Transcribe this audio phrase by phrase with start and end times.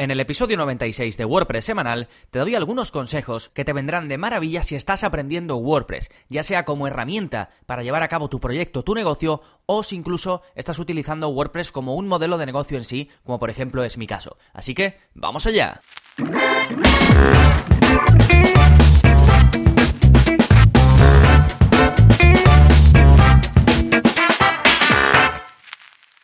[0.00, 4.16] En el episodio 96 de WordPress semanal te doy algunos consejos que te vendrán de
[4.16, 8.82] maravilla si estás aprendiendo WordPress, ya sea como herramienta para llevar a cabo tu proyecto,
[8.82, 13.10] tu negocio, o si incluso estás utilizando WordPress como un modelo de negocio en sí,
[13.24, 14.38] como por ejemplo es mi caso.
[14.54, 15.82] Así que, ¡vamos allá!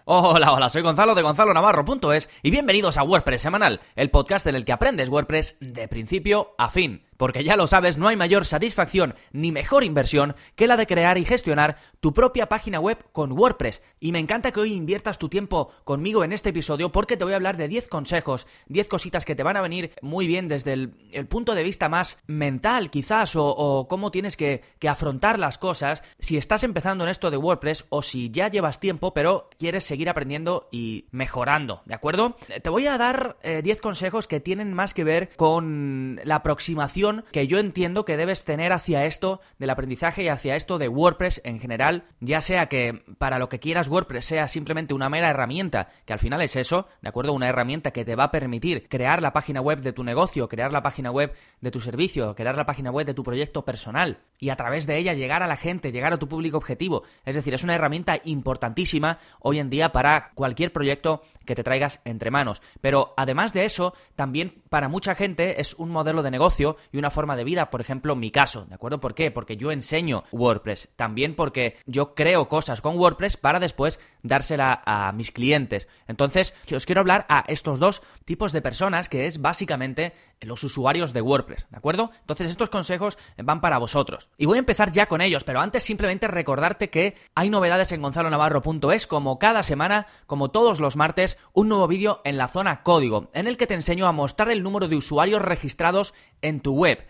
[0.09, 4.55] Hola, hola, soy Gonzalo de Gonzalo Navarro.es y bienvenidos a WordPress Semanal, el podcast en
[4.55, 7.05] el que aprendes WordPress de principio a fin.
[7.16, 11.19] Porque ya lo sabes, no hay mayor satisfacción ni mejor inversión que la de crear
[11.19, 13.83] y gestionar tu propia página web con WordPress.
[14.01, 17.33] Y me encanta que hoy inviertas tu tiempo conmigo en este episodio porque te voy
[17.33, 20.73] a hablar de 10 consejos, 10 cositas que te van a venir muy bien desde
[20.73, 26.37] el, punto de vista más mental quizás o, cómo tienes que, afrontar las cosas si
[26.37, 30.69] estás empezando en esto de WordPress o si ya llevas tiempo pero quieres seguir aprendiendo
[30.70, 32.37] y mejorando, ¿de acuerdo?
[32.62, 37.05] Te voy a dar 10 eh, consejos que tienen más que ver con la aproximación
[37.33, 41.41] que yo entiendo que debes tener hacia esto del aprendizaje y hacia esto de WordPress
[41.44, 45.89] en general, ya sea que para lo que quieras WordPress sea simplemente una mera herramienta,
[46.05, 47.33] que al final es eso, ¿de acuerdo?
[47.33, 50.72] Una herramienta que te va a permitir crear la página web de tu negocio, crear
[50.72, 54.50] la página web de tu servicio, crear la página web de tu proyecto personal y
[54.50, 57.03] a través de ella llegar a la gente, llegar a tu público objetivo.
[57.25, 62.00] Es decir, es una herramienta importantísima hoy en día para cualquier proyecto que te traigas
[62.05, 62.61] entre manos.
[62.81, 67.36] Pero además de eso, también para mucha gente es un modelo de negocio una forma
[67.36, 69.00] de vida, por ejemplo, mi caso, ¿de acuerdo?
[69.00, 69.30] ¿Por qué?
[69.30, 75.12] Porque yo enseño WordPress, también porque yo creo cosas con WordPress para después dársela a
[75.12, 75.89] mis clientes.
[76.09, 81.12] Entonces, os quiero hablar a estos dos tipos de personas que es básicamente los usuarios
[81.12, 82.11] de WordPress, ¿de acuerdo?
[82.20, 84.28] Entonces, estos consejos van para vosotros.
[84.37, 88.03] Y voy a empezar ya con ellos, pero antes simplemente recordarte que hay novedades en
[88.03, 93.31] gonzalonavarro.es como cada semana, como todos los martes, un nuevo vídeo en la zona código,
[93.33, 97.06] en el que te enseño a mostrar el número de usuarios registrados en tu web.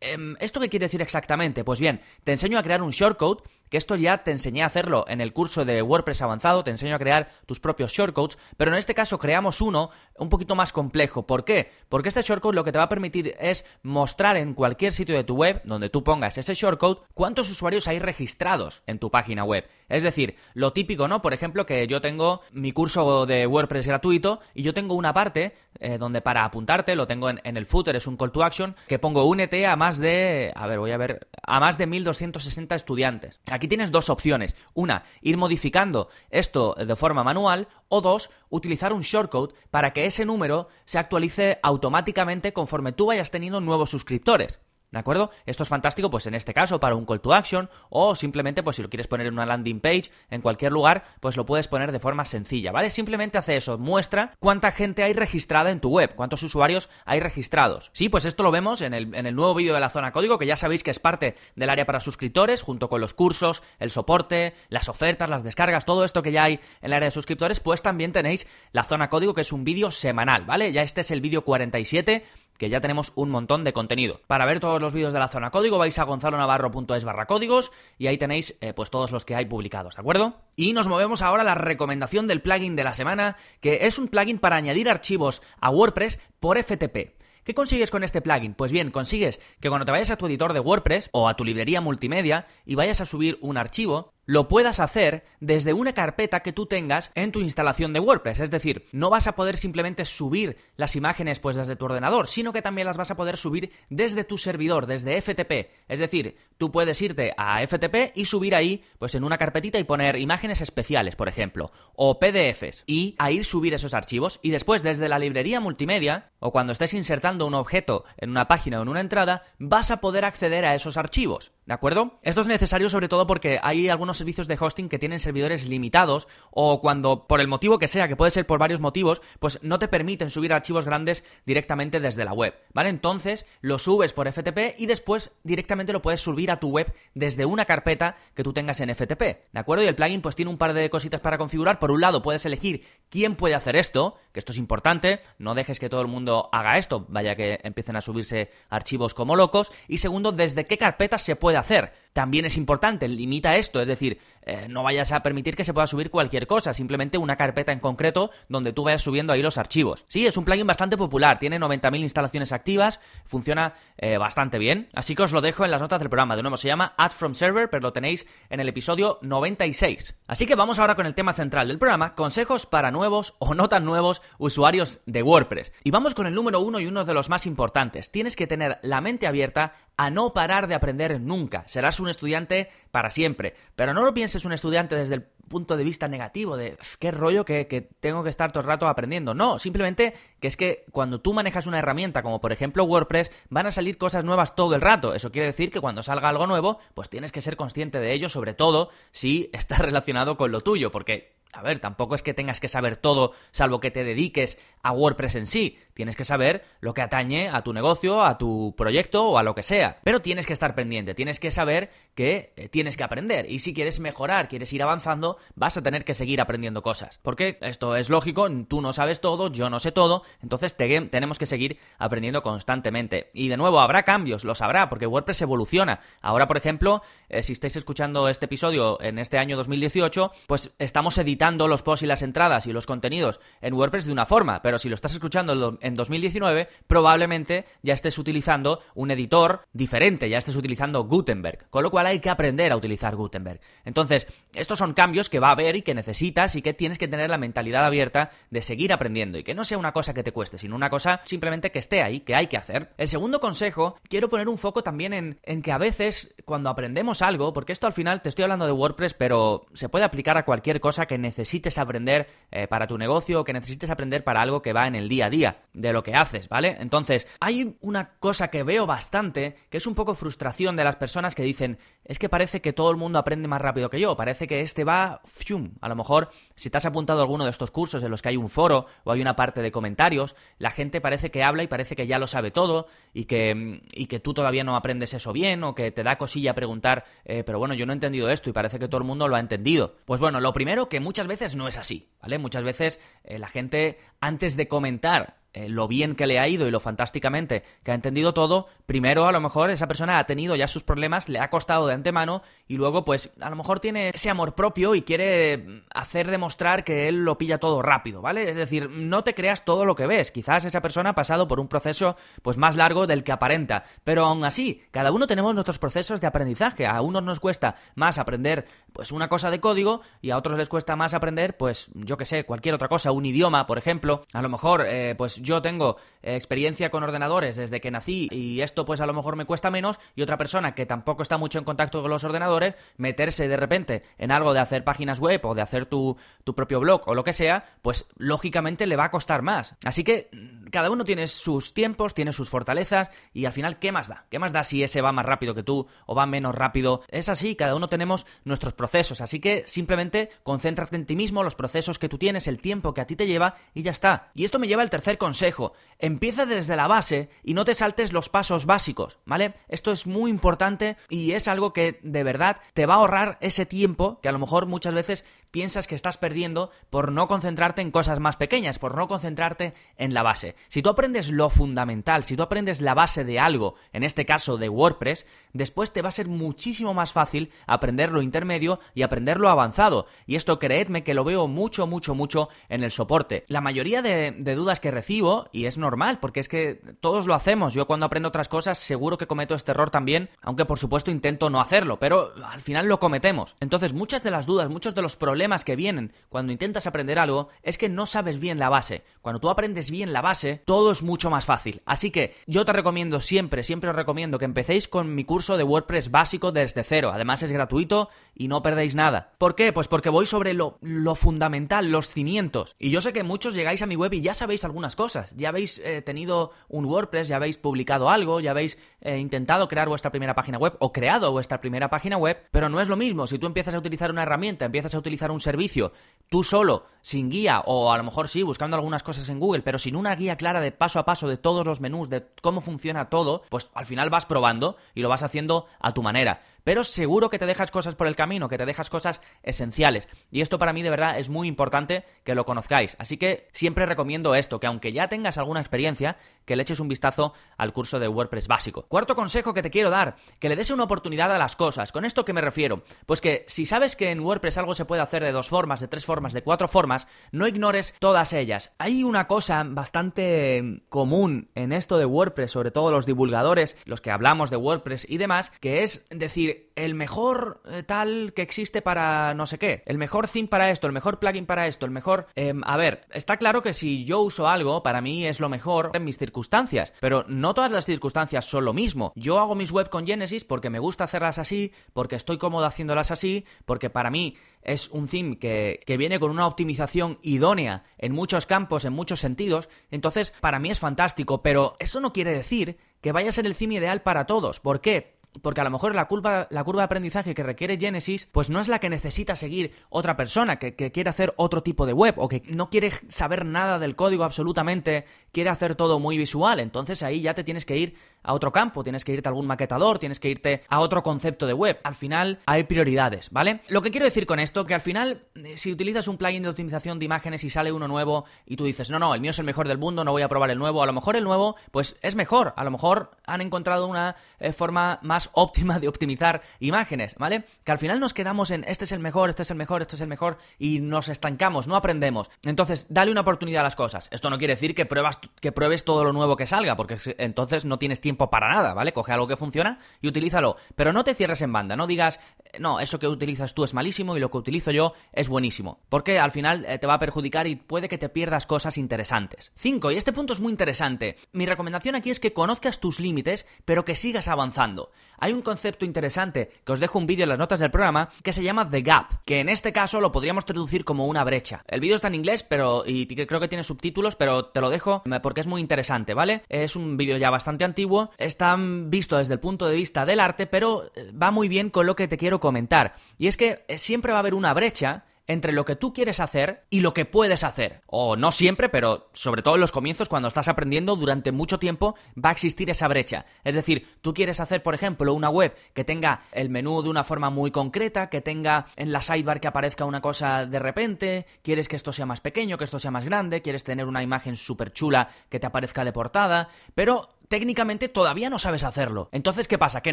[0.00, 1.64] Em, ¿Esto qué quiere decir exactamente?
[1.64, 5.04] Pues bien, te enseño a crear un shortcode que esto ya te enseñé a hacerlo
[5.08, 8.78] en el curso de WordPress avanzado, te enseño a crear tus propios shortcodes, pero en
[8.78, 11.26] este caso creamos uno un poquito más complejo.
[11.26, 11.70] ¿Por qué?
[11.88, 15.24] Porque este shortcode lo que te va a permitir es mostrar en cualquier sitio de
[15.24, 19.68] tu web donde tú pongas ese shortcode cuántos usuarios hay registrados en tu página web.
[19.88, 21.22] Es decir, lo típico, ¿no?
[21.22, 25.54] Por ejemplo, que yo tengo mi curso de WordPress gratuito y yo tengo una parte
[25.80, 28.98] eh, donde para apuntarte, lo tengo en, el footer, es un call to action, que
[28.98, 33.40] pongo únete a más de, a ver, voy a ver, a más de 1260 estudiantes.
[33.58, 34.54] Aquí tienes dos opciones.
[34.72, 40.24] Una, ir modificando esto de forma manual o dos, utilizar un shortcode para que ese
[40.24, 44.60] número se actualice automáticamente conforme tú vayas teniendo nuevos suscriptores.
[44.90, 45.30] ¿De acuerdo?
[45.44, 48.76] Esto es fantástico, pues en este caso, para un call to action, o simplemente, pues
[48.76, 51.92] si lo quieres poner en una landing page, en cualquier lugar, pues lo puedes poner
[51.92, 52.88] de forma sencilla, ¿vale?
[52.88, 57.90] Simplemente hace eso, muestra cuánta gente hay registrada en tu web, cuántos usuarios hay registrados.
[57.92, 60.38] Sí, pues esto lo vemos en el, en el nuevo vídeo de la zona código,
[60.38, 63.90] que ya sabéis que es parte del área para suscriptores, junto con los cursos, el
[63.90, 67.60] soporte, las ofertas, las descargas, todo esto que ya hay en el área de suscriptores,
[67.60, 70.72] pues también tenéis la zona código, que es un vídeo semanal, ¿vale?
[70.72, 72.24] Ya este es el vídeo 47
[72.58, 74.20] que ya tenemos un montón de contenido.
[74.26, 78.08] Para ver todos los vídeos de la zona código vais a gonzalonavarro.es barra códigos y
[78.08, 80.36] ahí tenéis eh, pues todos los que hay publicados, ¿de acuerdo?
[80.56, 84.08] Y nos movemos ahora a la recomendación del plugin de la semana, que es un
[84.08, 87.16] plugin para añadir archivos a WordPress por FTP.
[87.44, 88.52] ¿Qué consigues con este plugin?
[88.52, 91.44] Pues bien, consigues que cuando te vayas a tu editor de WordPress o a tu
[91.44, 96.52] librería multimedia y vayas a subir un archivo, lo puedas hacer desde una carpeta que
[96.52, 98.40] tú tengas en tu instalación de WordPress.
[98.40, 102.52] Es decir, no vas a poder simplemente subir las imágenes pues desde tu ordenador, sino
[102.52, 105.70] que también las vas a poder subir desde tu servidor, desde FTP.
[105.88, 109.84] Es decir, tú puedes irte a FTP y subir ahí, pues en una carpetita y
[109.84, 114.40] poner imágenes especiales, por ejemplo, o PDFs, y ahí subir esos archivos.
[114.42, 118.78] Y después, desde la librería multimedia, o cuando estés insertando un objeto en una página
[118.78, 121.52] o en una entrada, vas a poder acceder a esos archivos.
[121.68, 122.18] ¿De acuerdo?
[122.22, 126.26] Esto es necesario sobre todo porque hay algunos servicios de hosting que tienen servidores limitados
[126.50, 129.78] o cuando, por el motivo que sea, que puede ser por varios motivos, pues no
[129.78, 132.88] te permiten subir archivos grandes directamente desde la web, ¿vale?
[132.88, 137.44] Entonces lo subes por FTP y después directamente lo puedes subir a tu web desde
[137.44, 139.84] una carpeta que tú tengas en FTP, ¿de acuerdo?
[139.84, 141.78] Y el plugin pues tiene un par de cositas para configurar.
[141.78, 145.78] Por un lado puedes elegir quién puede hacer esto, que esto es importante, no dejes
[145.78, 149.70] que todo el mundo haga esto, vaya que empiecen a subirse archivos como locos.
[149.86, 151.92] Y segundo, desde qué carpetas se puede hacer.
[152.12, 155.86] también es importante, limita esto, es decir, eh, no vayas a permitir que se pueda
[155.86, 160.04] subir cualquier cosa, simplemente una carpeta en concreto donde tú vayas subiendo ahí los archivos.
[160.08, 165.14] Sí, es un plugin bastante popular, tiene 90.000 instalaciones activas, funciona eh, bastante bien, así
[165.14, 166.34] que os lo dejo en las notas del programa.
[166.34, 170.16] De nuevo, se llama Add from Server, pero lo tenéis en el episodio 96.
[170.26, 173.68] Así que vamos ahora con el tema central del programa, consejos para nuevos o no
[173.68, 175.72] tan nuevos usuarios de WordPress.
[175.84, 178.10] Y vamos con el número uno y uno de los más importantes.
[178.10, 181.64] Tienes que tener la mente abierta a no parar de aprender nunca.
[181.66, 183.54] Serás un estudiante para siempre.
[183.74, 187.44] Pero no lo pienses un estudiante desde el punto de vista negativo de qué rollo
[187.44, 189.34] que, que, tengo que estar todo el rato aprendiendo.
[189.34, 193.66] No, simplemente que es que cuando tú manejas una herramienta como por ejemplo WordPress, van
[193.66, 195.14] a salir cosas nuevas todo el rato.
[195.14, 198.28] Eso quiere decir que cuando salga algo nuevo, pues tienes que ser consciente de ello,
[198.28, 202.60] sobre todo si está relacionado con lo tuyo, porque a ver, tampoco es que tengas
[202.60, 205.78] que saber todo, salvo que te dediques a WordPress en sí.
[205.94, 209.56] Tienes que saber lo que atañe a tu negocio, a tu proyecto o a lo
[209.56, 209.98] que sea.
[210.04, 213.50] Pero tienes que estar pendiente, tienes que saber que eh, tienes que aprender.
[213.50, 217.18] Y si quieres mejorar, quieres ir avanzando, vas a tener que seguir aprendiendo cosas.
[217.22, 221.46] Porque esto es lógico, tú no sabes todo, yo no sé todo, entonces tenemos que
[221.46, 223.30] seguir aprendiendo constantemente.
[223.34, 225.98] Y de nuevo, habrá cambios, los habrá, porque WordPress evoluciona.
[226.20, 231.18] Ahora, por ejemplo, eh, si estáis escuchando este episodio en este año 2018, pues estamos
[231.18, 234.78] editando los posts y las entradas y los contenidos en WordPress de una forma, pero
[234.78, 240.56] si lo estás escuchando en 2019, probablemente ya estés utilizando un editor diferente, ya estés
[240.56, 243.60] utilizando Gutenberg, con lo cual hay que aprender a utilizar Gutenberg.
[243.84, 247.08] Entonces, estos son cambios que va a haber y que necesitas y que tienes que
[247.08, 250.32] tener la mentalidad abierta de seguir aprendiendo y que no sea una cosa que te
[250.32, 252.90] cueste, sino una cosa simplemente que esté ahí, que hay que hacer.
[252.98, 257.22] El segundo consejo, quiero poner un foco también en, en que a veces cuando aprendemos
[257.22, 260.44] algo, porque esto al final te estoy hablando de WordPress, pero se puede aplicar a
[260.44, 264.62] cualquier cosa que necesites aprender eh, para tu negocio o que necesites aprender para algo
[264.62, 266.76] que va en el día a día de lo que haces, ¿vale?
[266.80, 271.34] Entonces, hay una cosa que veo bastante, que es un poco frustración de las personas
[271.34, 271.78] que dicen,
[272.08, 274.82] es que parece que todo el mundo aprende más rápido que yo, parece que este
[274.82, 275.74] va, fium.
[275.82, 278.30] A lo mejor, si te has apuntado a alguno de estos cursos en los que
[278.30, 281.66] hay un foro o hay una parte de comentarios, la gente parece que habla y
[281.66, 285.34] parece que ya lo sabe todo y que, y que tú todavía no aprendes eso
[285.34, 288.48] bien o que te da cosilla preguntar, eh, pero bueno, yo no he entendido esto
[288.48, 289.96] y parece que todo el mundo lo ha entendido.
[290.06, 292.38] Pues bueno, lo primero que muchas veces no es así, ¿vale?
[292.38, 296.68] Muchas veces eh, la gente, antes de comentar eh, lo bien que le ha ido
[296.68, 300.54] y lo fantásticamente que ha entendido todo, primero a lo mejor esa persona ha tenido
[300.54, 304.10] ya sus problemas, le ha costado de antemano y luego pues a lo mejor tiene
[304.14, 308.48] ese amor propio y quiere hacer demostrar que él lo pilla todo rápido, ¿vale?
[308.48, 311.58] Es decir, no te creas todo lo que ves, quizás esa persona ha pasado por
[311.58, 315.80] un proceso pues más largo del que aparenta, pero aún así, cada uno tenemos nuestros
[315.80, 320.30] procesos de aprendizaje, a unos nos cuesta más aprender pues una cosa de código y
[320.30, 323.66] a otros les cuesta más aprender pues yo que sé, cualquier otra cosa, un idioma,
[323.66, 327.90] por ejemplo, a lo mejor eh, pues yo tengo eh, experiencia con ordenadores desde que
[327.90, 331.22] nací y esto pues a lo mejor me cuesta menos y otra persona que tampoco
[331.22, 335.18] está mucho en contacto con los ordenadores, meterse de repente en algo de hacer páginas
[335.18, 338.96] web o de hacer tu, tu propio blog o lo que sea, pues lógicamente le
[338.96, 339.74] va a costar más.
[339.84, 343.90] Así que mm, cada uno tiene sus tiempos, tiene sus fortalezas y al final, ¿qué
[343.90, 344.26] más da?
[344.28, 347.02] ¿Qué más da si ese va más rápido que tú o va menos rápido?
[347.08, 351.54] Es así, cada uno tenemos nuestros procesos, así que simplemente concéntrate en ti mismo, los
[351.54, 354.30] procesos que tú tienes, el tiempo que a ti te lleva y ya está.
[354.34, 355.74] Y esto me lleva al tercer consejo.
[355.98, 359.54] Empieza desde la base y no te saltes los pasos básicos, ¿vale?
[359.68, 363.66] Esto es muy importante y es algo que de verdad te va a ahorrar ese
[363.66, 367.90] tiempo que a lo mejor muchas veces piensas que estás perdiendo por no concentrarte en
[367.90, 370.54] cosas más pequeñas, por no concentrarte en la base.
[370.68, 374.56] Si tú aprendes lo fundamental, si tú aprendes la base de algo, en este caso
[374.56, 379.38] de WordPress, después te va a ser muchísimo más fácil aprender lo intermedio y aprender
[379.38, 380.06] lo avanzado.
[380.26, 383.44] Y esto creedme que lo veo mucho, mucho, mucho en el soporte.
[383.48, 387.74] La mayoría de, dudas que recibo, y es normal, porque es que todos lo hacemos,
[387.74, 391.50] yo cuando aprendo otras cosas seguro que cometo este error también, aunque por supuesto intento
[391.50, 393.54] no hacerlo, pero al final lo cometemos.
[393.60, 397.16] Entonces muchas de las dudas, muchos de los problemas, problemas que vienen cuando intentas aprender
[397.16, 399.04] algo es que no sabes bien la base.
[399.22, 401.80] Cuando tú aprendes bien la base, todo es mucho más fácil.
[401.86, 405.62] Así que yo te recomiendo siempre, siempre os recomiendo que empecéis con mi curso de
[405.62, 407.12] WordPress básico desde cero.
[407.14, 409.30] Además es gratuito y no perdéis nada.
[409.38, 409.72] ¿Por qué?
[409.72, 412.74] Pues porque voy sobre lo, lo fundamental, los cimientos.
[412.80, 415.32] Y yo sé que muchos llegáis a mi web y ya sabéis algunas cosas.
[415.36, 419.88] Ya habéis eh, tenido un WordPress, ya habéis publicado algo, ya habéis eh, intentado crear
[419.88, 423.28] vuestra primera página web o creado vuestra primera página web, pero no es lo mismo.
[423.28, 425.92] Si tú empiezas a utilizar una herramienta, empiezas a utilizar un servicio
[426.28, 429.78] tú solo, sin guía, o a lo mejor sí, buscando algunas cosas en Google, pero
[429.78, 433.08] sin una guía clara de paso a paso de todos los menús, de cómo funciona
[433.08, 436.42] todo, pues al final vas probando y lo vas haciendo a tu manera.
[436.64, 440.08] Pero seguro que te dejas cosas por el camino, que te dejas cosas esenciales.
[440.30, 442.96] Y esto para mí de verdad es muy importante que lo conozcáis.
[442.98, 446.88] Así que siempre recomiendo esto, que aunque ya tengas alguna experiencia, que le eches un
[446.88, 448.82] vistazo al curso de WordPress básico.
[448.88, 451.92] Cuarto consejo que te quiero dar, que le des una oportunidad a las cosas.
[451.92, 452.82] ¿Con esto qué me refiero?
[453.06, 455.88] Pues que si sabes que en WordPress algo se puede hacer de dos formas, de
[455.88, 458.72] tres formas, de cuatro formas, no ignores todas ellas.
[458.78, 464.10] Hay una cosa bastante común en esto de WordPress, sobre todo los divulgadores, los que
[464.10, 469.34] hablamos de WordPress y demás, que es decir, el mejor eh, tal que existe para
[469.34, 472.26] no sé qué, el mejor theme para esto, el mejor plugin para esto, el mejor...
[472.34, 475.90] Em, a ver, está claro que si yo uso algo, para mí es lo mejor
[475.94, 479.12] en mis circunstancias, pero no todas las circunstancias son lo mismo.
[479.16, 483.10] Yo hago mis web con Genesis porque me gusta hacerlas así, porque estoy cómodo haciéndolas
[483.10, 488.12] así, porque para mí es un theme que, que, viene con una optimización idónea en
[488.12, 492.78] muchos campos, en muchos sentidos, entonces para mí es fantástico, pero eso no quiere decir
[493.00, 494.60] que vaya a ser el theme ideal para todos.
[494.60, 495.17] ¿Por qué?
[495.42, 498.60] Porque a lo mejor la, curva, la curva de aprendizaje que requiere Genesis, pues no
[498.60, 502.14] es la que necesita seguir otra persona que, que, quiere hacer otro tipo de web
[502.18, 506.60] o que no quiere saber nada del código absolutamente, quiere hacer todo muy visual.
[506.60, 509.46] Entonces ahí ya te tienes que ir a otro campo, tienes que irte a algún
[509.46, 511.78] maquetador, tienes que irte a otro concepto de web.
[511.84, 513.60] Al final hay prioridades, ¿vale?
[513.68, 516.48] Lo que quiero decir con esto, que al final, eh, si utilizas un plugin de
[516.48, 519.38] optimización de imágenes y sale uno nuevo y tú dices, no, no, el mío es
[519.38, 521.56] el mejor del mundo, no voy a probar el nuevo, a lo mejor el nuevo,
[521.70, 526.42] pues es mejor, a lo mejor han encontrado una eh, forma más óptima de optimizar
[526.60, 527.44] imágenes, ¿vale?
[527.64, 529.96] Que al final nos quedamos en este es el mejor, este es el mejor, este
[529.96, 532.30] es el mejor y nos estancamos, no aprendemos.
[532.44, 534.08] Entonces, dale una oportunidad a las cosas.
[534.10, 537.64] Esto no quiere decir que, pruebas, que pruebes todo lo nuevo que salga, porque entonces
[537.64, 538.92] no tienes tiempo para nada, ¿vale?
[538.92, 540.56] Coge algo que funciona y utilízalo.
[540.74, 543.74] Pero no te cierres en banda, no digas, eh, no, eso que utilizas tú es
[543.74, 545.80] malísimo y lo que utilizo yo es buenísimo.
[545.88, 549.52] Porque al final eh, te va a perjudicar y puede que te pierdas cosas interesantes.
[549.56, 549.90] 5.
[549.90, 551.16] Y este punto es muy interesante.
[551.32, 554.90] Mi recomendación aquí es que conozcas tus límites, pero que sigas avanzando.
[555.18, 558.32] Hay un concepto interesante que os dejo un vídeo en las notas del programa que
[558.32, 561.64] se llama The Gap, que en este caso lo podríamos traducir como una brecha.
[561.66, 565.02] El vídeo está en inglés, pero y creo que tiene subtítulos, pero te lo dejo
[565.22, 566.42] porque es muy interesante, ¿vale?
[566.48, 570.46] Es un vídeo ya bastante antiguo, está visto desde el punto de vista del arte,
[570.46, 572.94] pero eh, va muy bien con lo que te quiero comentar.
[573.18, 576.20] Y es que eh, siempre va a haber una brecha entre lo que tú quieres
[576.20, 577.82] hacer y lo que puedes hacer.
[577.86, 581.94] O no siempre, pero sobre todo en los comienzos, cuando estás aprendiendo, durante mucho tiempo
[582.16, 583.26] va a existir esa brecha.
[583.44, 587.04] Es decir, tú quieres hacer, por ejemplo, una web que tenga el menú de una
[587.04, 591.68] forma muy concreta, que tenga en la sidebar que aparezca una cosa de repente, quieres
[591.68, 594.72] que esto sea más pequeño, que esto sea más grande, quieres tener una imagen súper
[594.72, 599.08] chula que te aparezca de portada, pero técnicamente todavía no sabes hacerlo.
[599.12, 599.80] Entonces, ¿qué pasa?
[599.80, 599.92] Que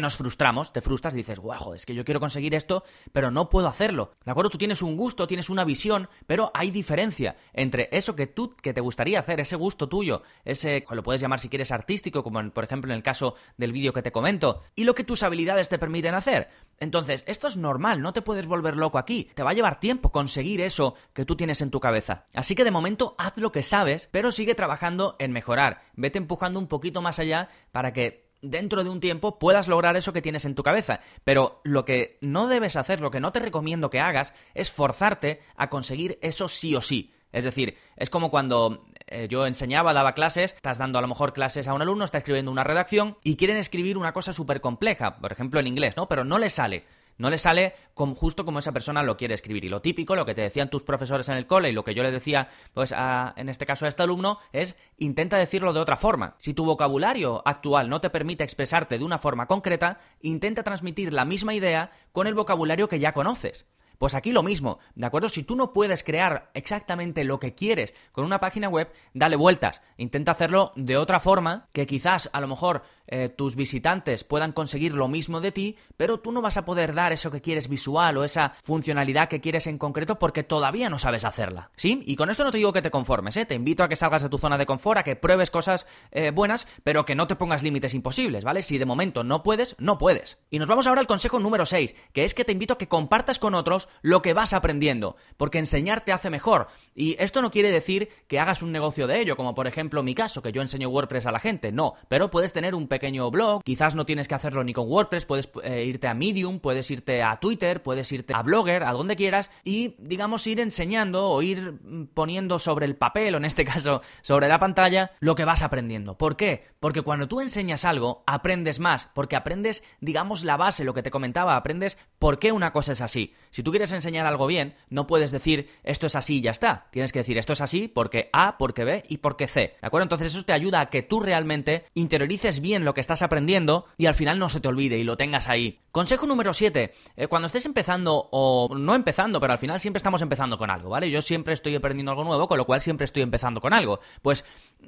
[0.00, 3.48] nos frustramos, te frustras y dices, guau, es que yo quiero conseguir esto, pero no
[3.48, 4.12] puedo hacerlo.
[4.24, 4.50] ¿De acuerdo?
[4.50, 8.74] Tú tienes un gusto, tienes una visión, pero hay diferencia entre eso que tú, que
[8.74, 12.64] te gustaría hacer, ese gusto tuyo, ese, lo puedes llamar si quieres artístico, como por
[12.64, 15.78] ejemplo en el caso del vídeo que te comento, y lo que tus habilidades te
[15.78, 16.48] permiten hacer.
[16.78, 19.30] Entonces, esto es normal, no te puedes volver loco aquí.
[19.34, 22.24] Te va a llevar tiempo conseguir eso que tú tienes en tu cabeza.
[22.34, 25.82] Así que de momento haz lo que sabes, pero sigue trabajando en mejorar.
[25.94, 30.12] Vete empujando un poquito más allá para que dentro de un tiempo puedas lograr eso
[30.12, 31.00] que tienes en tu cabeza.
[31.24, 35.40] Pero lo que no debes hacer, lo que no te recomiendo que hagas, es forzarte
[35.56, 37.12] a conseguir eso sí o sí.
[37.32, 41.32] Es decir, es como cuando eh, yo enseñaba, daba clases, estás dando a lo mejor
[41.32, 45.16] clases a un alumno, está escribiendo una redacción y quieren escribir una cosa súper compleja,
[45.18, 46.08] por ejemplo en inglés, ¿no?
[46.08, 46.84] Pero no le sale.
[47.18, 49.64] No le sale justo como esa persona lo quiere escribir.
[49.64, 51.94] Y lo típico, lo que te decían tus profesores en el cole y lo que
[51.94, 55.96] yo le decía, pues en este caso a este alumno, es intenta decirlo de otra
[55.96, 56.34] forma.
[56.38, 61.24] Si tu vocabulario actual no te permite expresarte de una forma concreta, intenta transmitir la
[61.24, 63.64] misma idea con el vocabulario que ya conoces.
[63.98, 65.28] Pues aquí lo mismo, ¿de acuerdo?
[65.28, 69.80] Si tú no puedes crear exactamente lo que quieres con una página web, dale vueltas.
[69.96, 74.92] Intenta hacerlo de otra forma, que quizás a lo mejor eh, tus visitantes puedan conseguir
[74.92, 78.16] lo mismo de ti, pero tú no vas a poder dar eso que quieres visual
[78.16, 81.70] o esa funcionalidad que quieres en concreto porque todavía no sabes hacerla.
[81.76, 82.02] ¿Sí?
[82.06, 83.46] Y con esto no te digo que te conformes, ¿eh?
[83.46, 86.30] Te invito a que salgas de tu zona de confort, a que pruebes cosas eh,
[86.30, 88.62] buenas, pero que no te pongas límites imposibles, ¿vale?
[88.62, 90.38] Si de momento no puedes, no puedes.
[90.50, 92.88] Y nos vamos ahora al consejo número 6, que es que te invito a que
[92.88, 96.68] compartas con otros lo que vas aprendiendo, porque enseñar te hace mejor.
[96.94, 100.14] Y esto no quiere decir que hagas un negocio de ello, como por ejemplo mi
[100.14, 102.95] caso, que yo enseño WordPress a la gente, no, pero puedes tener un pequeño
[103.30, 106.90] blog, quizás no tienes que hacerlo ni con WordPress, puedes eh, irte a Medium, puedes
[106.90, 111.42] irte a Twitter, puedes irte a Blogger, a donde quieras, y digamos ir enseñando o
[111.42, 111.74] ir
[112.14, 116.18] poniendo sobre el papel, o en este caso sobre la pantalla, lo que vas aprendiendo.
[116.18, 116.64] ¿Por qué?
[116.80, 121.10] Porque cuando tú enseñas algo, aprendes más, porque aprendes, digamos, la base, lo que te
[121.10, 123.34] comentaba, aprendes por qué una cosa es así.
[123.50, 126.88] Si tú quieres enseñar algo bien, no puedes decir esto es así y ya está.
[126.90, 129.76] Tienes que decir esto es así porque A, porque B y porque C.
[129.80, 130.04] ¿De acuerdo?
[130.04, 134.06] Entonces eso te ayuda a que tú realmente interiorices bien lo que estás aprendiendo y
[134.06, 135.80] al final no se te olvide y lo tengas ahí.
[135.92, 136.94] Consejo número 7.
[137.16, 140.90] Eh, cuando estés empezando o no empezando, pero al final siempre estamos empezando con algo,
[140.90, 141.10] ¿vale?
[141.10, 144.00] Yo siempre estoy aprendiendo algo nuevo, con lo cual siempre estoy empezando con algo.
[144.22, 144.44] Pues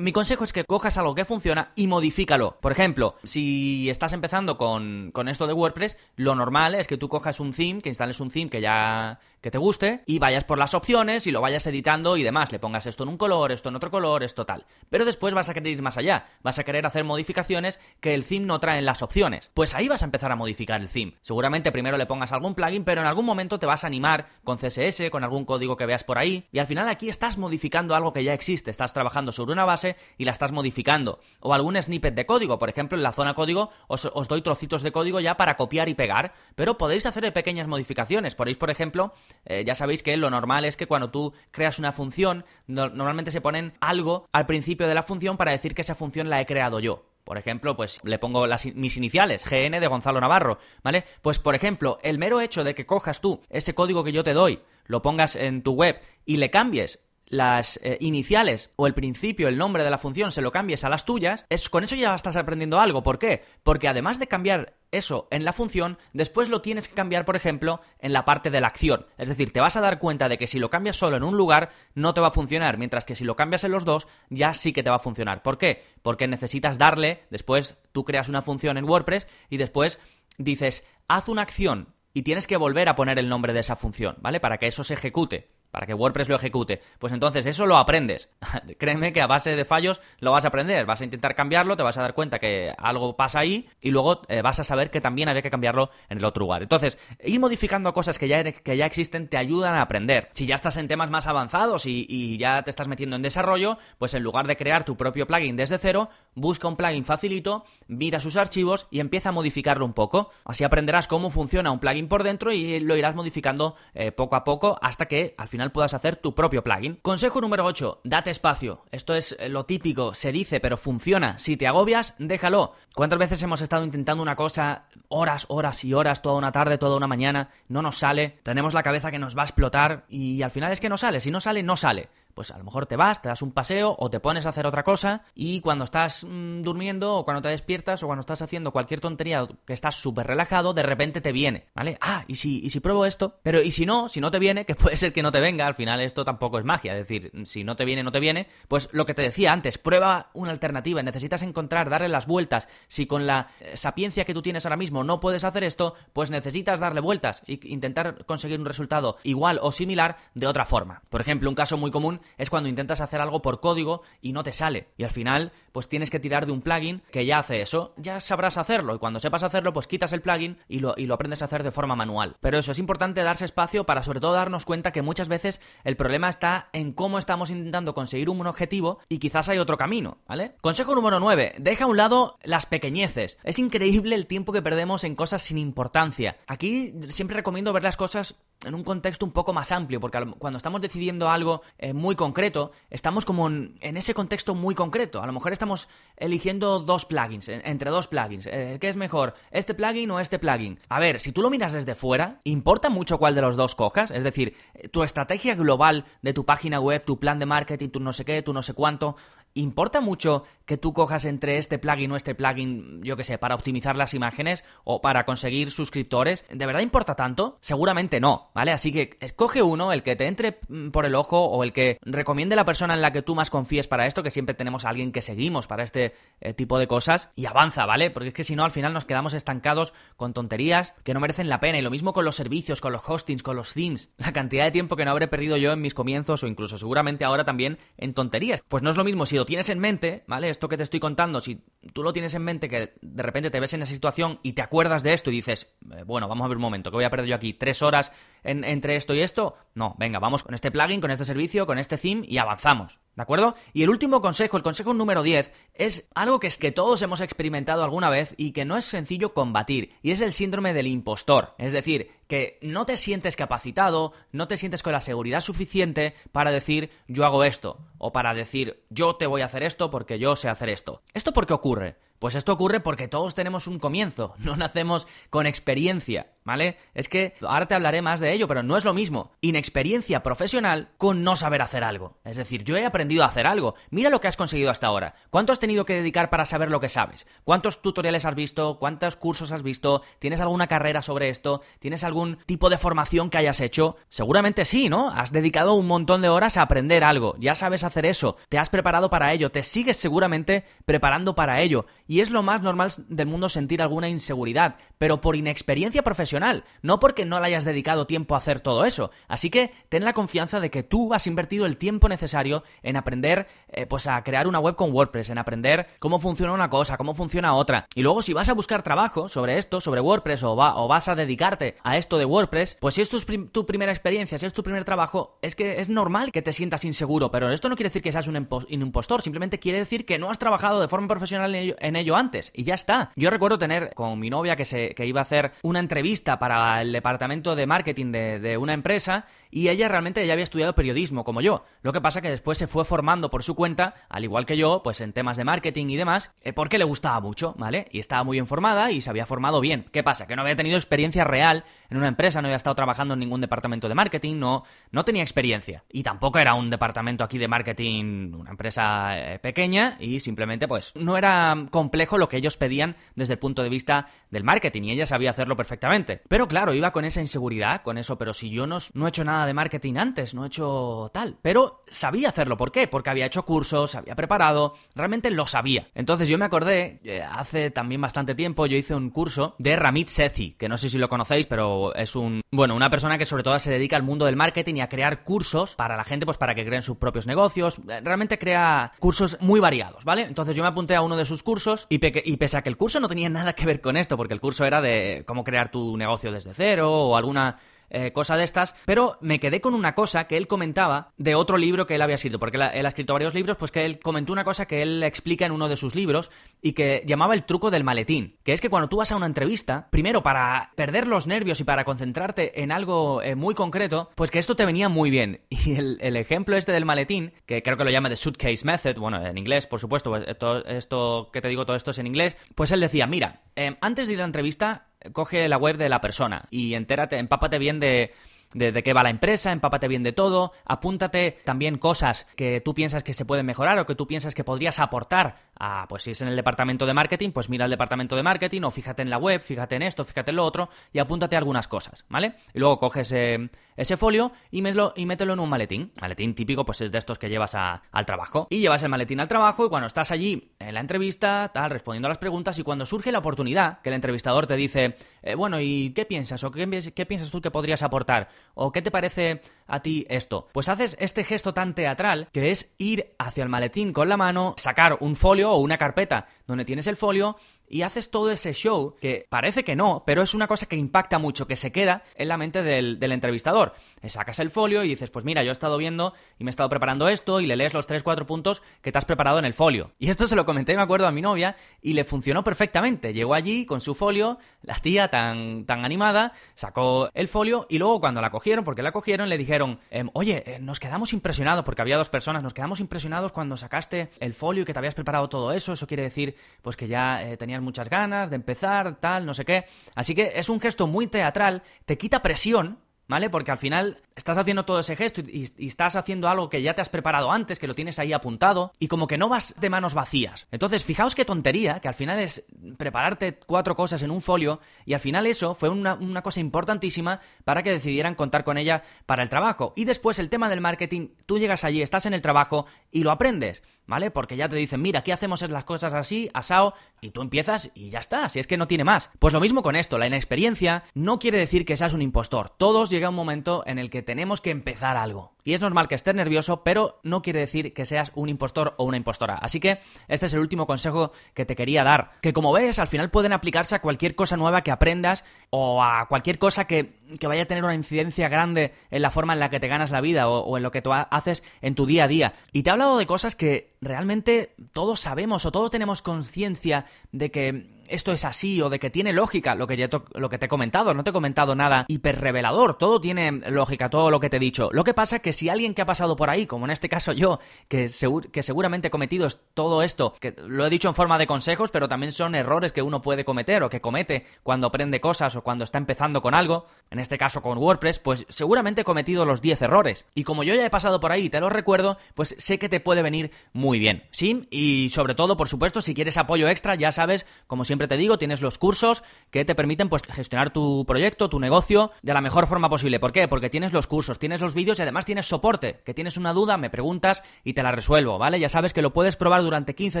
[0.00, 2.58] mi consejo es que cojas algo que funciona y modifícalo.
[2.60, 7.08] Por ejemplo, si estás empezando con, con esto de WordPress, lo normal es que tú
[7.08, 10.56] cojas un theme, que instales un theme que ya que te guste y vayas por
[10.56, 12.52] las opciones y lo vayas editando y demás.
[12.52, 14.64] Le pongas esto en un color, esto en otro color, esto tal.
[14.88, 16.26] Pero después vas a querer ir más allá.
[16.42, 19.50] Vas a querer hacer modificaciones que el theme no trae las opciones.
[19.54, 21.14] Pues ahí vas a empezar a modificar el theme.
[21.22, 24.58] Seguramente primero le pongas algún plugin, pero en algún momento te vas a animar con
[24.58, 26.48] CSS, con algún código que veas por ahí.
[26.52, 28.70] Y al final aquí estás modificando algo que ya existe.
[28.70, 31.20] Estás trabajando sobre una base y la estás modificando.
[31.40, 32.58] O algún snippet de código.
[32.58, 35.94] Por ejemplo, en la zona código os, doy trocitos de código ya para copiar y
[35.94, 36.32] pegar.
[36.56, 38.34] Pero podéis hacer pequeñas modificaciones.
[38.34, 41.92] Podéis, por ejemplo, eh, ya sabéis que lo normal es que cuando tú creas una
[41.92, 46.28] función, normalmente se ponen algo al principio de la función para decir que esa función
[46.28, 47.11] la he creado yo.
[47.24, 51.04] Por ejemplo, pues le pongo mis iniciales, GN de Gonzalo Navarro, ¿vale?
[51.22, 54.32] Pues por ejemplo, el mero hecho de que cojas tú ese código que yo te
[54.32, 59.48] doy, lo pongas en tu web y le cambies las eh, iniciales o el principio,
[59.48, 62.14] el nombre de la función, se lo cambies a las tuyas, es, con eso ya
[62.14, 63.02] estás aprendiendo algo.
[63.02, 63.42] ¿Por qué?
[63.62, 67.80] Porque además de cambiar eso en la función, después lo tienes que cambiar, por ejemplo,
[68.00, 69.06] en la parte de la acción.
[69.16, 71.38] Es decir, te vas a dar cuenta de que si lo cambias solo en un
[71.38, 74.52] lugar, no te va a funcionar, mientras que si lo cambias en los dos, ya
[74.52, 75.42] sí que te va a funcionar.
[75.42, 75.86] ¿Por qué?
[76.02, 79.98] Porque necesitas darle, después tú creas una función en WordPress y después
[80.36, 84.16] dices, haz una acción y tienes que volver a poner el nombre de esa función,
[84.20, 84.38] ¿vale?
[84.38, 86.80] Para que eso se ejecute para que WordPress lo ejecute.
[87.00, 88.28] Pues entonces eso lo aprendes.
[88.78, 90.86] Créeme que a base de fallos lo vas a aprender.
[90.86, 94.22] Vas a intentar cambiarlo, te vas a dar cuenta que algo pasa ahí y luego
[94.28, 96.62] eh, vas a saber que también había que cambiarlo en el otro lugar.
[96.62, 98.40] Entonces, ir modificando cosas que ya,
[98.86, 100.28] existen te ayudan a aprender.
[100.32, 103.78] Si ya estás en temas más avanzados y, y ya te estás metiendo en desarrollo,
[103.98, 108.20] pues en lugar de crear tu propio plugin desde cero, busca un plugin facilito, mira
[108.20, 110.30] sus archivos y empieza a modificarlo un poco.
[110.44, 114.44] Así aprenderás cómo funciona un plugin por dentro y lo irás modificando eh, poco a
[114.44, 116.98] poco hasta que al final puedas hacer tu propio plugin.
[117.02, 118.84] Consejo número 8, date espacio.
[118.90, 121.38] Esto es eh, lo típico, se dice, pero funciona.
[121.38, 122.74] Si te agobias, déjalo.
[122.94, 126.96] ¿Cuántas veces hemos estado intentando una cosa horas, horas y horas, toda una tarde, toda
[126.96, 130.50] una mañana, no nos sale, tenemos la cabeza que nos va a explotar y al
[130.50, 132.96] final es que no sale, si no sale, no sale pues a lo mejor te
[132.96, 136.24] vas, te das un paseo o te pones a hacer otra cosa y cuando estás
[136.24, 140.26] mm, durmiendo o cuando te despiertas o cuando estás haciendo cualquier tontería que estás súper
[140.26, 141.98] relajado, de repente te viene, ¿vale?
[142.00, 143.38] Ah, ¿y si, ¿y si pruebo esto?
[143.42, 144.08] Pero ¿y si no?
[144.08, 146.58] Si no te viene, que puede ser que no te venga, al final esto tampoco
[146.58, 149.22] es magia, es decir, si no te viene, no te viene, pues lo que te
[149.22, 154.24] decía antes, prueba una alternativa, necesitas encontrar, darle las vueltas, si con la eh, sapiencia
[154.24, 158.24] que tú tienes ahora mismo no puedes hacer esto, pues necesitas darle vueltas e intentar
[158.24, 161.02] conseguir un resultado igual o similar de otra forma.
[161.08, 164.42] Por ejemplo, un caso muy común es cuando intentas hacer algo por código y no
[164.42, 164.88] te sale.
[164.96, 167.94] Y al final, pues tienes que tirar de un plugin que ya hace eso.
[167.96, 171.14] Ya sabrás hacerlo y cuando sepas hacerlo, pues quitas el plugin y lo, y lo
[171.14, 172.36] aprendes a hacer de forma manual.
[172.40, 175.96] Pero eso es importante darse espacio para sobre todo darnos cuenta que muchas veces el
[175.96, 180.56] problema está en cómo estamos intentando conseguir un objetivo y quizás hay otro camino, ¿vale?
[180.60, 181.54] Consejo número 9.
[181.58, 183.38] Deja a un lado las pequeñeces.
[183.44, 186.36] Es increíble el tiempo que perdemos en cosas sin importancia.
[186.46, 190.56] Aquí siempre recomiendo ver las cosas en un contexto un poco más amplio, porque cuando
[190.56, 195.22] estamos decidiendo algo eh, muy concreto, estamos como en, ese contexto muy concreto.
[195.22, 198.46] A lo mejor estamos eligiendo dos plugins, entre dos plugins.
[198.46, 200.78] Eh, ¿Qué es mejor, este plugin o este plugin?
[200.88, 204.10] A ver, si tú lo miras desde fuera, ¿importa mucho cuál de los dos cojas?
[204.10, 204.56] Es decir,
[204.90, 208.42] tu estrategia global de tu página web, tu plan de marketing, tu no sé qué,
[208.42, 209.16] tu no sé cuánto,
[209.54, 213.54] ¿Importa mucho que tú cojas entre este plugin o este plugin, yo que sé, para
[213.54, 216.44] optimizar las imágenes o para conseguir suscriptores?
[216.50, 217.58] ¿De verdad importa tanto?
[217.60, 218.72] Seguramente no, ¿vale?
[218.72, 221.98] Así que escoge uno, el que te entre mm, por el ojo o el que
[222.02, 224.88] recomiende la persona en la que tú más confíes para esto, que siempre tenemos a
[224.88, 228.10] alguien que seguimos para este eh, tipo de cosas, y avanza, ¿vale?
[228.10, 231.48] Porque es que si no, al final nos quedamos estancados con tonterías que no merecen
[231.48, 231.78] la pena.
[231.78, 234.10] Y lo mismo con los servicios, con los hostings, con los themes.
[234.16, 237.24] La cantidad de tiempo que no habré perdido yo en mis comienzos o incluso seguramente
[237.24, 238.62] ahora también en tonterías.
[238.68, 240.50] Pues no es lo mismo si lo tienes en mente, ¿vale?
[240.50, 243.58] Esto que te estoy contando, si tú lo tienes en mente, que de repente te
[243.58, 246.48] ves en esa situación y te acuerdas de esto y dices, eh, bueno, vamos a
[246.48, 248.12] ver un momento, que voy a perder yo aquí tres horas
[248.44, 249.56] entre esto y esto.
[249.74, 253.00] No, venga, vamos con este plugin, con este servicio, con este theme y avanzamos.
[253.14, 253.54] ¿De acuerdo?
[253.74, 257.20] Y el último consejo, el consejo número 10, es algo que es que todos hemos
[257.20, 261.54] experimentado alguna vez y que no es sencillo combatir, y es el síndrome del impostor.
[261.58, 266.50] Es decir, que no te sientes capacitado, no te sientes con la seguridad suficiente para
[266.50, 270.34] decir yo hago esto, o para decir yo te voy a hacer esto porque yo
[270.34, 271.02] sé hacer esto.
[271.12, 271.96] ¿Esto por qué ocurre?
[272.22, 276.76] Pues esto ocurre porque todos tenemos un comienzo, no nacemos con experiencia, ¿vale?
[276.94, 280.90] Es que ahora te hablaré más de ello, pero no es lo mismo inexperiencia profesional
[280.98, 282.20] con no saber hacer algo.
[282.24, 283.74] Es decir, yo he aprendido a hacer algo.
[283.90, 285.16] Mira lo que has conseguido hasta ahora.
[285.30, 287.26] ¿Cuánto has tenido que dedicar para saber lo que sabes?
[287.42, 288.78] ¿Cuántos tutoriales has visto?
[288.78, 290.02] ¿Cuántos cursos has visto?
[290.20, 291.62] ¿Tienes alguna carrera sobre esto?
[291.80, 293.96] ¿Tienes algún tipo de formación que hayas hecho?
[294.10, 295.10] Seguramente sí, ¿no?
[295.10, 297.34] Has dedicado un montón de horas a aprender algo.
[297.40, 298.36] Ya sabes hacer eso.
[298.48, 299.50] Te has preparado para ello.
[299.50, 301.86] Te sigues seguramente preparando para ello.
[302.12, 307.00] Y es lo más normal del mundo sentir alguna inseguridad, pero por inexperiencia profesional, no
[307.00, 309.10] porque no le hayas dedicado tiempo a hacer todo eso.
[309.28, 313.46] Así que ten la confianza de que tú has invertido el tiempo necesario en aprender
[313.68, 317.14] eh, pues a crear una web con WordPress, en aprender cómo funciona una cosa, cómo
[317.14, 317.86] funciona otra.
[317.94, 321.14] Y luego si vas a buscar trabajo sobre esto, sobre WordPress o, o vas a
[321.14, 324.62] dedicarte a esto de WordPress, pues si es tu, tu, primera experiencia, si es tu
[324.62, 328.02] primer trabajo, es que es normal que te sientas inseguro, pero esto no quiere decir
[328.02, 328.36] que seas un,
[328.68, 332.64] impostor, simplemente quiere decir que no has trabajado de forma profesional en ello, antes y
[332.64, 333.10] ya está.
[333.16, 336.82] Yo recuerdo tener con mi novia que, se, que iba a hacer una entrevista para
[336.82, 341.24] el departamento de marketing de, de una empresa y ella realmente ya había estudiado periodismo
[341.24, 341.64] como yo.
[341.82, 344.80] Lo que pasa que después se fue formando por su cuenta, al igual que yo,
[344.82, 347.86] pues en temas de marketing y demás, eh, porque le gustaba mucho, ¿vale?
[347.90, 349.84] Y estaba muy bien formada y se había formado bien.
[349.92, 350.26] ¿Qué pasa?
[350.26, 353.42] Que no había tenido experiencia real en una empresa, no había estado trabajando en ningún
[353.42, 355.84] departamento de marketing, no, no tenía experiencia.
[355.90, 360.92] Y tampoco era un departamento aquí de marketing, una empresa eh, pequeña, y simplemente pues
[360.94, 364.92] no era complejo lo que ellos pedían desde el punto de vista del marketing, y
[364.92, 366.22] ella sabía hacerlo perfectamente.
[366.26, 369.24] Pero claro, iba con esa inseguridad, con eso, pero si yo no, no he hecho
[369.24, 371.36] nada de marketing antes, no he hecho tal.
[371.42, 372.86] Pero sabía hacerlo, ¿por qué?
[372.88, 375.88] Porque había hecho cursos, había preparado, realmente lo sabía.
[375.94, 380.08] Entonces yo me acordé, eh, hace también bastante tiempo, yo hice un curso de Ramit
[380.08, 383.42] Sethi, que no sé si lo conocéis, pero es un, bueno, una persona que sobre
[383.42, 386.38] todo se dedica al mundo del marketing y a crear cursos para la gente, pues
[386.38, 387.80] para que creen sus propios negocios.
[388.02, 390.22] Realmente crea cursos muy variados, ¿vale?
[390.22, 392.00] Entonces yo me apunté a uno de sus cursos y,
[392.30, 394.40] y pese a que el curso no tenía nada que ver con esto, porque el
[394.40, 397.56] curso era de cómo crear tu negocio desde cero o alguna
[397.92, 401.58] eh, cosa de estas, pero me quedé con una cosa que él comentaba de otro
[401.58, 404.32] libro que él había escrito, porque él ha escrito varios libros, pues que él comentó
[404.32, 407.70] una cosa que él explica en uno de sus libros y que llamaba el truco
[407.70, 411.26] del maletín, que es que cuando tú vas a una entrevista, primero para perder los
[411.26, 415.10] nervios y para concentrarte en algo eh, muy concreto, pues que esto te venía muy
[415.10, 415.40] bien.
[415.64, 419.24] Y el, ejemplo este del maletín, que creo que lo llama The Suitcase Method, bueno,
[419.24, 420.24] en inglés, por supuesto, pues,
[420.66, 424.08] esto que te digo, todo esto es en inglés, pues él decía, mira, eh, antes
[424.08, 427.80] de ir a la entrevista, coge la web de la persona y entérate, empápate bien
[427.80, 428.12] de,
[428.54, 433.04] de, qué va la empresa, empápate bien de todo, apúntate también cosas que tú piensas
[433.04, 436.20] que se pueden mejorar o que tú piensas que podrías aportar a, pues si es
[436.20, 439.16] en el departamento de marketing, pues mira el departamento de marketing o fíjate en la
[439.16, 442.34] web, fíjate en esto, fíjate en lo otro y apúntate algunas cosas, ¿vale?
[442.52, 445.92] Y luego coges ese folio y, y mételo en un maletín.
[446.00, 448.48] Maletín típico pues es de estos que llevas al trabajo.
[448.50, 452.08] Y llevas el maletín al trabajo y cuando estás allí en la entrevista, tal, respondiendo
[452.08, 455.60] a las preguntas y cuando surge la oportunidad que el entrevistador te dice, eh, bueno,
[455.60, 456.42] ¿y qué piensas?
[456.42, 458.28] ¿O qué, qué piensas tú que podrías aportar?
[458.54, 460.48] ¿O qué te parece a ti esto?
[460.52, 464.54] Pues haces este gesto tan teatral que es ir hacia el maletín con la mano,
[464.58, 467.36] sacar un folio o una carpeta donde tienes el folio
[467.68, 471.18] y haces todo ese show que parece que no, pero es una cosa que impacta
[471.18, 473.72] mucho, que se queda en la mente del, del entrevistador.
[474.08, 476.68] Sacas el folio y dices, pues mira, yo he estado viendo y me he estado
[476.68, 479.92] preparando esto y le lees los 3-4 puntos que te has preparado en el folio.
[479.98, 483.12] Y esto se lo comenté, me acuerdo, a mi novia y le funcionó perfectamente.
[483.12, 488.00] Llegó allí con su folio, la tía tan, tan animada, sacó el folio y luego
[488.00, 491.82] cuando la cogieron, porque la cogieron, le dijeron, em, oye, eh, nos quedamos impresionados, porque
[491.82, 495.28] había dos personas, nos quedamos impresionados cuando sacaste el folio y que te habías preparado
[495.28, 495.72] todo eso.
[495.72, 499.44] Eso quiere decir, pues que ya eh, tenías muchas ganas de empezar, tal, no sé
[499.44, 499.64] qué.
[499.94, 503.30] Así que es un gesto muy teatral, te quita presión ¿vale?
[503.30, 506.80] Porque al final estás haciendo todo ese gesto y, estás haciendo algo que ya te
[506.80, 509.94] has preparado antes, que lo tienes ahí apuntado, y como que no vas de manos
[509.94, 510.46] vacías.
[510.50, 512.44] Entonces, fijaos qué tontería, que al final es
[512.76, 517.20] prepararte cuatro cosas en un folio, y al final eso fue una, una cosa importantísima
[517.44, 519.72] para que decidieran contar con ella para el trabajo.
[519.76, 523.10] Y después el tema del marketing, tú llegas allí, estás en el trabajo y lo
[523.10, 523.62] aprendes.
[523.86, 524.10] ¿Vale?
[524.10, 527.90] Porque ya te dicen, mira, aquí hacemos las cosas así, asao, y tú empiezas y
[527.90, 529.10] ya está, si es que no tiene más.
[529.18, 532.50] Pues lo mismo con esto, la inexperiencia no quiere decir que seas un impostor.
[532.50, 535.32] Todos llega un momento en el que tenemos que empezar algo.
[535.44, 538.84] Y es normal que estés nervioso, pero no quiere decir que seas un impostor o
[538.84, 539.34] una impostora.
[539.34, 542.12] Así que este es el último consejo que te quería dar.
[542.20, 546.06] Que como ves, al final pueden aplicarse a cualquier cosa nueva que aprendas o a
[546.08, 549.60] cualquier cosa que, vaya a tener una incidencia grande en la forma en la que
[549.60, 552.08] te ganas la vida o, o en lo que tú haces en tu día a
[552.08, 552.32] día.
[552.52, 557.30] Y te he hablado de cosas que realmente todos sabemos o todos tenemos conciencia de
[557.30, 560.46] que esto es así o de que tiene lógica lo que, ya lo que te
[560.46, 560.94] he comentado.
[560.94, 562.78] No te he comentado nada hiper revelador.
[562.78, 564.70] Todo tiene lógica, todo lo que te he dicho.
[564.72, 566.88] Lo que pasa es que si alguien que ha pasado por ahí, como en este
[566.88, 567.90] caso yo, que,
[568.32, 571.88] que seguramente he cometido todo esto, que lo he dicho en forma de consejos, pero
[571.88, 575.64] también son errores que uno puede cometer o que comete cuando aprende cosas o cuando
[575.64, 579.62] está empezando con algo, en este caso con WordPress, pues seguramente he cometido los 10
[579.62, 580.06] errores.
[580.14, 582.68] Y como yo ya he pasado por ahí y te lo recuerdo, pues sé que
[582.68, 584.04] te puede venir muy bien.
[584.10, 584.46] ¿Sí?
[584.50, 588.18] Y sobre todo, por supuesto, si quieres apoyo extra, ya sabes, como siempre te digo,
[588.18, 592.46] tienes los cursos que te permiten pues gestionar tu proyecto, tu negocio de la mejor
[592.46, 593.00] forma posible.
[593.00, 593.28] ¿Por qué?
[593.28, 595.80] Porque tienes los cursos, tienes los vídeos y además tienes soporte.
[595.84, 598.40] Que tienes una duda, me preguntas y te la resuelvo, ¿vale?
[598.40, 600.00] Ya sabes que lo puedes probar durante 15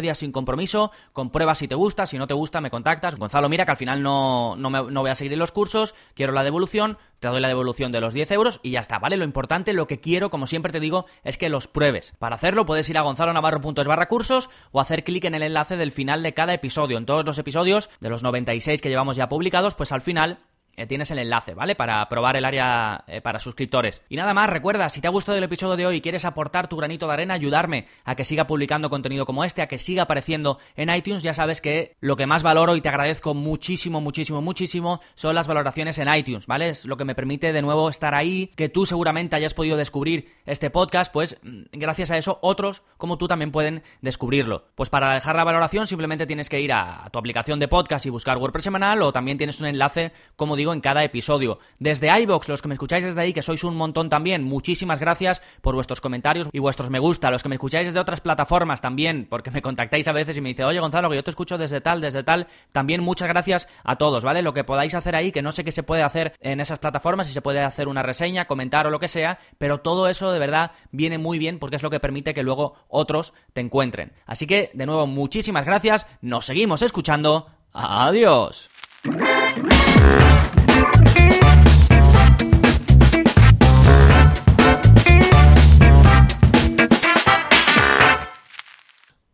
[0.00, 3.16] días sin compromiso, comprueba si te gusta, si no te gusta me contactas.
[3.16, 6.32] Gonzalo, mira que al final no, no, me, no voy a seguir los cursos, quiero
[6.32, 9.16] la devolución, te doy la devolución de los 10 euros y ya está, ¿vale?
[9.16, 12.12] Lo importante, lo que quiero, como siempre te digo, es que los pruebes.
[12.18, 15.92] Para hacerlo puedes ir a gonzalonavarro.es barra cursos o hacer clic en el enlace del
[15.92, 16.98] final de cada episodio.
[16.98, 17.61] En todos los episodios,
[18.00, 20.38] de los 96 que llevamos ya publicados, pues al final
[20.86, 21.74] tienes el enlace, ¿vale?
[21.74, 24.02] Para probar el área eh, para suscriptores.
[24.08, 26.68] Y nada más, recuerda, si te ha gustado el episodio de hoy y quieres aportar
[26.68, 30.04] tu granito de arena, ayudarme a que siga publicando contenido como este, a que siga
[30.04, 34.40] apareciendo en iTunes, ya sabes que lo que más valoro y te agradezco muchísimo, muchísimo,
[34.40, 36.70] muchísimo son las valoraciones en iTunes, ¿vale?
[36.70, 40.32] Es lo que me permite de nuevo estar ahí, que tú seguramente hayas podido descubrir
[40.46, 44.66] este podcast, pues mm, gracias a eso otros como tú también pueden descubrirlo.
[44.74, 48.10] Pues para dejar la valoración simplemente tienes que ir a tu aplicación de podcast y
[48.10, 51.58] buscar WordPress semanal o también tienes un enlace, como digo, en cada episodio.
[51.78, 55.42] Desde iBox, los que me escucháis desde ahí, que sois un montón también, muchísimas gracias
[55.60, 57.30] por vuestros comentarios y vuestros me gusta.
[57.30, 60.50] Los que me escucháis desde otras plataformas también, porque me contactáis a veces y me
[60.50, 62.46] dice, oye Gonzalo, que yo te escucho desde tal, desde tal.
[62.72, 64.42] También muchas gracias a todos, ¿vale?
[64.42, 67.26] Lo que podáis hacer ahí, que no sé qué se puede hacer en esas plataformas,
[67.26, 70.38] si se puede hacer una reseña, comentar o lo que sea, pero todo eso de
[70.38, 74.12] verdad viene muy bien porque es lo que permite que luego otros te encuentren.
[74.26, 77.48] Así que, de nuevo, muchísimas gracias, nos seguimos escuchando.
[77.72, 78.70] Adiós.